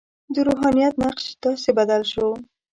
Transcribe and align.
د 0.33 0.35
روحانیت 0.47 0.93
نقش 1.03 1.25
داسې 1.43 1.69
بدل 1.77 2.01
شو. 2.11 2.27